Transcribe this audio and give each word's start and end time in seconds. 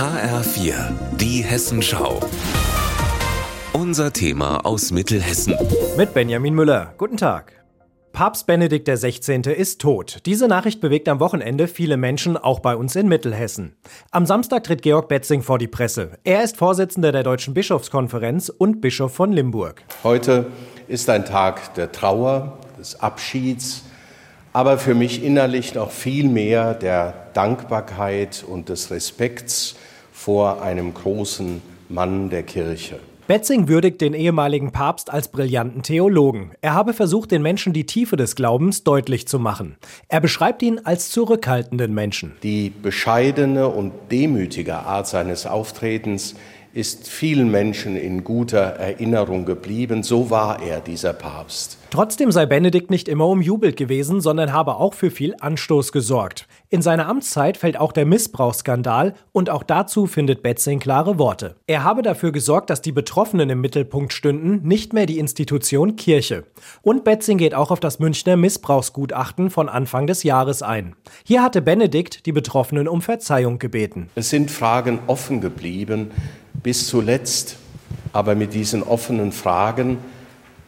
HR4, 0.00 0.94
die 1.18 1.42
Hessenschau. 1.42 2.20
Unser 3.74 4.10
Thema 4.14 4.64
aus 4.64 4.92
Mittelhessen. 4.92 5.54
Mit 5.98 6.14
Benjamin 6.14 6.54
Müller. 6.54 6.94
Guten 6.96 7.18
Tag. 7.18 7.52
Papst 8.14 8.46
Benedikt 8.46 8.88
XVI. 8.88 9.52
ist 9.52 9.78
tot. 9.78 10.20
Diese 10.24 10.48
Nachricht 10.48 10.80
bewegt 10.80 11.06
am 11.06 11.20
Wochenende 11.20 11.68
viele 11.68 11.98
Menschen, 11.98 12.38
auch 12.38 12.60
bei 12.60 12.76
uns 12.76 12.96
in 12.96 13.08
Mittelhessen. 13.08 13.76
Am 14.10 14.24
Samstag 14.24 14.64
tritt 14.64 14.80
Georg 14.80 15.06
Betzing 15.08 15.42
vor 15.42 15.58
die 15.58 15.68
Presse. 15.68 16.12
Er 16.24 16.44
ist 16.44 16.56
Vorsitzender 16.56 17.12
der 17.12 17.22
Deutschen 17.22 17.52
Bischofskonferenz 17.52 18.48
und 18.48 18.80
Bischof 18.80 19.12
von 19.12 19.32
Limburg. 19.32 19.82
Heute 20.02 20.46
ist 20.88 21.10
ein 21.10 21.26
Tag 21.26 21.74
der 21.74 21.92
Trauer, 21.92 22.58
des 22.78 22.98
Abschieds, 23.00 23.82
aber 24.54 24.78
für 24.78 24.94
mich 24.94 25.22
innerlich 25.22 25.74
noch 25.74 25.90
viel 25.90 26.26
mehr 26.26 26.72
der 26.72 27.12
Dankbarkeit 27.34 28.42
und 28.48 28.70
des 28.70 28.90
Respekts 28.90 29.76
vor 30.20 30.60
einem 30.60 30.92
großen 30.92 31.62
Mann 31.88 32.28
der 32.28 32.42
Kirche. 32.42 32.98
Betzing 33.26 33.68
würdigt 33.68 34.02
den 34.02 34.12
ehemaligen 34.12 34.70
Papst 34.70 35.10
als 35.10 35.28
brillanten 35.28 35.82
Theologen. 35.82 36.50
Er 36.60 36.74
habe 36.74 36.92
versucht, 36.92 37.30
den 37.30 37.40
Menschen 37.40 37.72
die 37.72 37.86
Tiefe 37.86 38.16
des 38.16 38.34
Glaubens 38.34 38.84
deutlich 38.84 39.26
zu 39.26 39.38
machen. 39.38 39.76
Er 40.08 40.20
beschreibt 40.20 40.62
ihn 40.62 40.80
als 40.84 41.08
zurückhaltenden 41.08 41.94
Menschen. 41.94 42.32
Die 42.42 42.68
bescheidene 42.68 43.68
und 43.68 43.92
demütige 44.10 44.80
Art 44.80 45.06
seines 45.06 45.46
Auftretens 45.46 46.34
ist 46.72 47.08
vielen 47.08 47.50
Menschen 47.50 47.96
in 47.96 48.22
guter 48.22 48.58
Erinnerung 48.58 49.44
geblieben. 49.44 50.02
So 50.04 50.30
war 50.30 50.62
er, 50.62 50.80
dieser 50.80 51.12
Papst. 51.12 51.78
Trotzdem 51.90 52.30
sei 52.30 52.46
Benedikt 52.46 52.90
nicht 52.90 53.08
immer 53.08 53.26
umjubelt 53.26 53.76
gewesen, 53.76 54.20
sondern 54.20 54.52
habe 54.52 54.76
auch 54.76 54.94
für 54.94 55.10
viel 55.10 55.34
Anstoß 55.40 55.90
gesorgt. 55.90 56.46
In 56.68 56.82
seiner 56.82 57.08
Amtszeit 57.08 57.56
fällt 57.56 57.80
auch 57.80 57.90
der 57.90 58.06
Missbrauchsskandal 58.06 59.14
und 59.32 59.50
auch 59.50 59.64
dazu 59.64 60.06
findet 60.06 60.44
Betzing 60.44 60.78
klare 60.78 61.18
Worte. 61.18 61.56
Er 61.66 61.82
habe 61.82 62.02
dafür 62.02 62.30
gesorgt, 62.30 62.70
dass 62.70 62.80
die 62.80 62.92
Betroffenen 62.92 63.50
im 63.50 63.60
Mittelpunkt 63.60 64.12
stünden, 64.12 64.66
nicht 64.66 64.92
mehr 64.92 65.06
die 65.06 65.18
Institution 65.18 65.96
Kirche. 65.96 66.44
Und 66.82 67.02
Betzing 67.02 67.38
geht 67.38 67.54
auch 67.54 67.72
auf 67.72 67.80
das 67.80 67.98
Münchner 67.98 68.36
Missbrauchsgutachten 68.36 69.50
von 69.50 69.68
Anfang 69.68 70.06
des 70.06 70.22
Jahres 70.22 70.62
ein. 70.62 70.94
Hier 71.24 71.42
hatte 71.42 71.60
Benedikt 71.60 72.24
die 72.26 72.32
Betroffenen 72.32 72.86
um 72.86 73.02
Verzeihung 73.02 73.58
gebeten. 73.58 74.08
Es 74.14 74.30
sind 74.30 74.52
Fragen 74.52 75.00
offen 75.08 75.40
geblieben 75.40 76.12
bis 76.54 76.86
zuletzt, 76.86 77.56
aber 78.12 78.34
mit 78.34 78.54
diesen 78.54 78.82
offenen 78.82 79.32
Fragen 79.32 79.98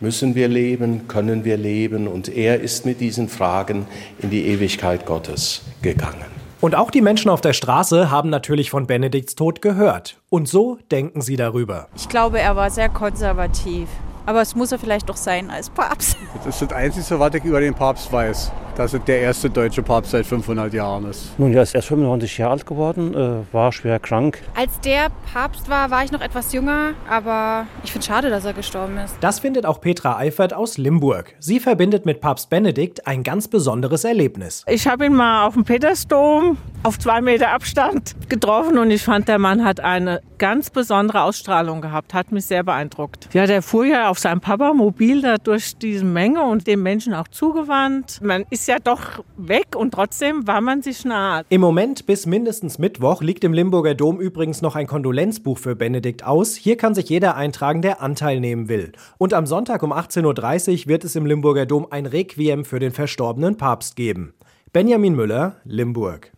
Müssen 0.03 0.35
wir 0.35 0.49
leben? 0.49 1.07
Können 1.07 1.45
wir 1.45 1.57
leben? 1.57 2.09
Und 2.09 2.29
er 2.29 2.59
ist 2.59 2.85
mit 2.85 3.01
diesen 3.01 3.29
Fragen 3.29 3.87
in 4.19 4.31
die 4.31 4.49
Ewigkeit 4.49 5.07
Gottes 5.07 5.63
gegangen. 5.81 6.27
Und 6.61 6.75
auch 6.75 6.91
die 6.91 7.01
Menschen 7.01 7.31
auf 7.31 7.41
der 7.41 7.53
Straße 7.53 8.11
haben 8.11 8.29
natürlich 8.29 8.69
von 8.69 8.89
Benedikts 8.89 9.37
Tod 9.37 9.63
gehört. 9.63 10.17
Und 10.29 10.49
so 10.49 10.79
denken 10.91 11.21
sie 11.21 11.37
darüber. 11.37 11.87
Ich 11.95 12.09
glaube, 12.09 12.41
er 12.41 12.57
war 12.57 12.71
sehr 12.71 12.89
konservativ. 12.89 13.89
Aber 14.27 14.43
es 14.43 14.57
muss 14.57 14.73
er 14.73 14.81
vielleicht 14.81 15.09
doch 15.09 15.17
sein 15.17 15.51
als 15.51 15.71
Papst. 15.71 16.17
Das 16.35 16.61
ist 16.61 16.63
das 16.63 16.77
Einzige, 16.77 17.21
was 17.21 17.35
ich 17.35 17.45
über 17.45 17.61
den 17.61 17.75
Papst 17.75 18.13
weiß 18.13 18.51
dass 18.77 18.95
er 18.95 19.01
der 19.01 19.21
erste 19.21 19.51
deutsche 19.51 19.83
Papst 19.83 20.13
seit 20.13 20.27
500 20.27 20.73
Jahren 20.73 21.09
ist. 21.09 21.39
Nun, 21.39 21.53
er 21.53 21.63
ist 21.63 21.75
erst 21.75 21.89
95 21.89 22.39
Jahre 22.39 22.53
alt 22.53 22.67
geworden, 22.67 23.15
äh, 23.15 23.53
war 23.53 23.73
schwer 23.73 23.99
krank. 23.99 24.43
Als 24.55 24.81
der 24.81 25.09
Papst 25.33 25.69
war, 25.69 25.91
war 25.91 26.05
ich 26.05 26.13
noch 26.13 26.21
etwas 26.21 26.53
jünger, 26.53 26.95
aber 27.09 27.67
ich 27.85 27.93
finde 27.93 28.01
es 28.01 28.07
schade, 28.07 28.31
dass 28.31 28.45
er 28.45 28.53
gestorben 28.53 28.99
ist. 28.99 29.17
Das 29.21 29.41
findet 29.41 29.67
auch 29.67 29.81
Petra 29.81 30.17
Eifert 30.17 30.55
aus 30.55 30.79
Limburg. 30.79 31.35
Sie 31.39 31.61
verbindet 31.61 32.07
mit 32.07 32.21
Papst 32.21 32.51
Benedikt 32.51 33.07
ein 33.07 33.23
ganz 33.23 33.49
besonderes 33.49 34.05
Erlebnis. 34.05 34.65
Ich 34.69 34.87
habe 34.87 35.07
ihn 35.07 35.15
mal 35.15 35.47
auf 35.47 35.55
dem 35.55 35.65
Petersdom 35.65 36.57
auf 36.83 36.99
zwei 36.99 37.21
Meter 37.21 37.51
Abstand 37.51 38.15
getroffen 38.29 38.79
und 38.79 38.91
ich 38.91 39.03
fand, 39.03 39.29
der 39.29 39.39
Mann 39.39 39.65
hat 39.65 39.81
eine 39.81 40.21
ganz 40.39 40.71
besondere 40.71 41.23
Ausstrahlung 41.23 41.81
gehabt, 41.81 42.15
hat 42.15 42.33
mich 42.33 42.47
sehr 42.47 42.65
beeindruckt. 42.65 43.29
Ja, 43.33 43.47
der 43.47 43.63
fuhr 43.63 43.85
ja 43.87 44.09
auf 44.09 44.19
seinem 44.19 44.41
Papa 44.41 44.75
mobil 44.75 45.23
da 45.23 45.37
durch 45.37 45.77
diese 45.77 46.05
Menge 46.05 46.43
und 46.43 46.67
dem 46.67 46.83
Menschen 46.83 47.15
auch 47.15 47.29
zugewandt. 47.29 48.21
Man 48.23 48.45
ist 48.51 48.67
ja 48.73 48.79
doch 48.79 49.23
weg 49.37 49.77
und 49.77 49.93
trotzdem 49.93 50.47
war 50.47 50.63
man 50.63 50.81
sich 50.81 51.05
nah. 51.05 51.43
Im 51.51 51.61
Moment 51.61 52.07
bis 52.07 52.25
mindestens 52.25 52.79
Mittwoch 52.79 53.21
liegt 53.23 53.45
im 53.45 53.53
Limburger 53.53 53.95
Dom 53.95 54.19
übrigens 54.19 54.63
noch 54.63 54.77
ein 54.77 54.87
Kondolenzbuch 54.87 55.59
für 55.59 55.77
Benedikt 55.77 56.25
aus. 56.25 56.55
Hier 56.55 56.79
kann 56.79 56.95
sich 56.95 57.09
jeder 57.11 57.37
eintragen, 57.37 57.83
der 57.83 58.01
Anteil 58.01 58.41
nehmen 58.41 58.69
will. 58.69 58.93
Und 59.19 59.35
am 59.35 59.45
Sonntag 59.45 59.83
um 59.83 59.93
18.30 59.93 60.85
Uhr 60.85 60.89
wird 60.89 61.05
es 61.05 61.17
im 61.17 61.27
Limburger 61.27 61.67
Dom 61.67 61.87
ein 61.91 62.07
Requiem 62.07 62.65
für 62.65 62.79
den 62.79 62.93
verstorbenen 62.93 63.59
Papst 63.59 63.95
geben. 63.95 64.33
Benjamin 64.73 65.15
Müller, 65.15 65.57
Limburg. 65.65 66.33